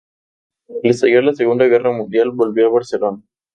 [0.71, 3.21] Al estallar la Segunda Guerra Mundial volvió a Barcelona.